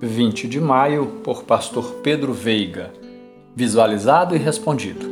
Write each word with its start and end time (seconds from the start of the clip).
20 0.00 0.48
de 0.48 0.60
maio, 0.60 1.06
por 1.22 1.44
Pastor 1.44 1.84
Pedro 2.02 2.32
Veiga. 2.32 2.92
Visualizado 3.56 4.34
e 4.34 4.38
respondido. 4.38 5.06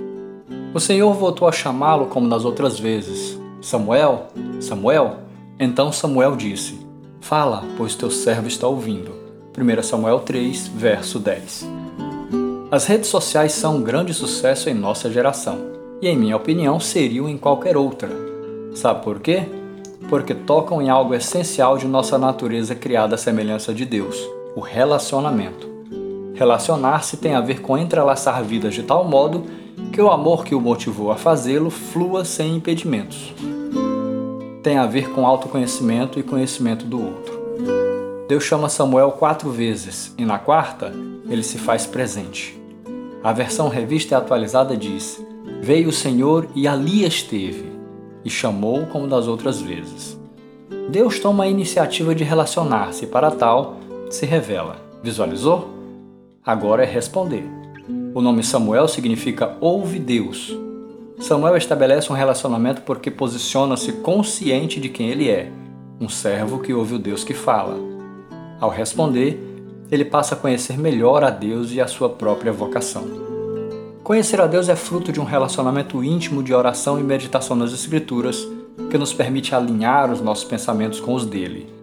O 0.74 0.80
Senhor 0.80 1.12
voltou 1.14 1.46
a 1.46 1.52
chamá-lo 1.52 2.06
como 2.06 2.26
nas 2.26 2.44
outras 2.44 2.78
vezes. 2.78 3.38
Samuel, 3.60 4.28
Samuel. 4.60 5.18
Então 5.58 5.92
Samuel 5.92 6.36
disse: 6.36 6.78
Fala, 7.20 7.64
pois 7.76 7.94
teu 7.94 8.10
servo 8.10 8.48
está 8.48 8.66
ouvindo. 8.66 9.12
1 9.56 9.82
Samuel 9.82 10.20
3, 10.20 10.68
verso 10.68 11.18
10. 11.18 11.68
As 12.70 12.86
redes 12.86 13.08
sociais 13.08 13.52
são 13.52 13.76
um 13.76 13.82
grande 13.82 14.14
sucesso 14.14 14.70
em 14.70 14.74
nossa 14.74 15.10
geração, 15.10 15.58
e 16.00 16.08
em 16.08 16.16
minha 16.16 16.36
opinião 16.36 16.80
seriam 16.80 17.28
em 17.28 17.36
qualquer 17.36 17.76
outra. 17.76 18.08
Sabe 18.74 19.04
por 19.04 19.20
quê? 19.20 19.46
Porque 20.08 20.34
tocam 20.34 20.82
em 20.82 20.90
algo 20.90 21.14
essencial 21.14 21.78
de 21.78 21.86
nossa 21.86 22.18
natureza 22.18 22.74
criada 22.74 23.14
à 23.14 23.18
semelhança 23.18 23.72
de 23.72 23.84
Deus 23.84 24.16
o 24.54 24.60
relacionamento. 24.60 25.70
Relacionar-se 26.34 27.16
tem 27.16 27.34
a 27.34 27.40
ver 27.40 27.60
com 27.60 27.78
entrelaçar 27.78 28.42
vidas 28.42 28.74
de 28.74 28.82
tal 28.82 29.04
modo 29.04 29.44
que 29.92 30.00
o 30.00 30.10
amor 30.10 30.44
que 30.44 30.54
o 30.54 30.60
motivou 30.60 31.10
a 31.10 31.16
fazê-lo 31.16 31.70
flua 31.70 32.24
sem 32.24 32.56
impedimentos. 32.56 33.32
Tem 34.62 34.78
a 34.78 34.86
ver 34.86 35.10
com 35.10 35.26
autoconhecimento 35.26 36.18
e 36.18 36.22
conhecimento 36.22 36.84
do 36.84 37.02
outro. 37.02 37.42
Deus 38.28 38.44
chama 38.44 38.68
Samuel 38.68 39.12
quatro 39.12 39.50
vezes 39.50 40.14
e 40.16 40.24
na 40.24 40.38
quarta 40.38 40.92
ele 41.28 41.42
se 41.42 41.58
faz 41.58 41.86
presente. 41.86 42.58
A 43.22 43.32
versão 43.32 43.68
revista 43.68 44.14
e 44.14 44.16
atualizada 44.16 44.76
diz: 44.76 45.22
Veio 45.60 45.88
o 45.88 45.92
Senhor 45.92 46.48
e 46.54 46.66
ali 46.66 47.04
esteve, 47.04 47.71
e 48.24 48.30
chamou 48.30 48.86
como 48.86 49.06
das 49.06 49.26
outras 49.26 49.60
vezes. 49.60 50.18
Deus 50.88 51.18
toma 51.18 51.44
a 51.44 51.48
iniciativa 51.48 52.14
de 52.14 52.24
relacionar-se, 52.24 53.06
para 53.06 53.30
tal, 53.30 53.76
se 54.10 54.26
revela. 54.26 54.76
Visualizou? 55.02 55.68
Agora 56.44 56.82
é 56.82 56.86
responder. 56.86 57.44
O 58.14 58.20
nome 58.20 58.42
Samuel 58.42 58.88
significa 58.88 59.56
ouve 59.60 59.98
Deus. 59.98 60.56
Samuel 61.18 61.56
estabelece 61.56 62.12
um 62.12 62.16
relacionamento 62.16 62.82
porque 62.82 63.10
posiciona-se 63.10 63.92
consciente 63.92 64.80
de 64.80 64.88
quem 64.88 65.08
ele 65.08 65.30
é, 65.30 65.50
um 66.00 66.08
servo 66.08 66.58
que 66.58 66.74
ouve 66.74 66.94
o 66.96 66.98
Deus 66.98 67.22
que 67.22 67.32
fala. 67.32 67.76
Ao 68.60 68.70
responder, 68.70 69.40
ele 69.90 70.04
passa 70.04 70.34
a 70.34 70.38
conhecer 70.38 70.76
melhor 70.76 71.22
a 71.22 71.30
Deus 71.30 71.72
e 71.72 71.80
a 71.80 71.86
sua 71.86 72.08
própria 72.08 72.52
vocação. 72.52 73.31
Conhecer 74.02 74.40
a 74.40 74.46
Deus 74.46 74.68
é 74.68 74.76
fruto 74.76 75.12
de 75.12 75.20
um 75.20 75.24
relacionamento 75.24 76.02
íntimo 76.02 76.42
de 76.42 76.52
oração 76.52 76.98
e 76.98 77.02
meditação 77.02 77.56
nas 77.56 77.72
Escrituras 77.72 78.46
que 78.90 78.98
nos 78.98 79.12
permite 79.12 79.54
alinhar 79.54 80.10
os 80.10 80.20
nossos 80.20 80.44
pensamentos 80.44 81.00
com 81.00 81.14
os 81.14 81.24
dele 81.24 81.82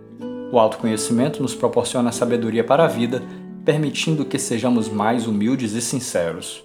o 0.51 0.57
autoconhecimento 0.57 1.41
nos 1.41 1.53
proporciona 1.53 2.11
sabedoria 2.11 2.63
para 2.63 2.83
a 2.83 2.87
vida, 2.87 3.23
permitindo 3.63 4.25
que 4.25 4.39
sejamos 4.39 4.89
mais 4.89 5.27
humildes 5.27 5.73
e 5.73 5.81
sinceros. 5.81 6.63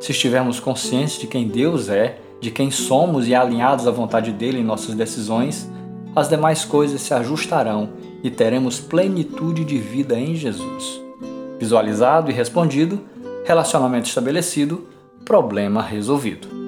Se 0.00 0.12
estivermos 0.12 0.58
conscientes 0.58 1.18
de 1.18 1.26
quem 1.26 1.46
Deus 1.46 1.88
é, 1.88 2.18
de 2.40 2.50
quem 2.50 2.70
somos 2.70 3.28
e 3.28 3.34
alinhados 3.34 3.86
à 3.86 3.90
vontade 3.90 4.32
dele 4.32 4.58
em 4.58 4.64
nossas 4.64 4.94
decisões, 4.94 5.70
as 6.16 6.28
demais 6.28 6.64
coisas 6.64 7.00
se 7.02 7.14
ajustarão 7.14 7.90
e 8.24 8.30
teremos 8.30 8.80
plenitude 8.80 9.64
de 9.64 9.78
vida 9.78 10.18
em 10.18 10.34
Jesus. 10.34 11.00
Visualizado 11.58 12.30
e 12.30 12.34
respondido, 12.34 13.00
relacionamento 13.46 14.08
estabelecido, 14.08 14.86
problema 15.24 15.82
resolvido. 15.82 16.59